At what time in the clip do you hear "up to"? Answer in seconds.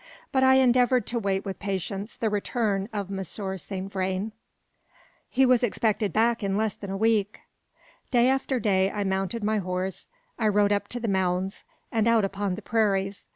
10.71-10.99